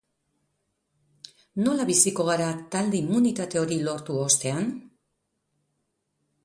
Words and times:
Nola 1.65 1.85
biziko 1.89 2.25
gara 2.31 2.47
talde 2.77 2.99
immunitate 3.03 3.63
hori 3.63 3.79
lortu 3.91 4.19
ostean? 4.25 4.75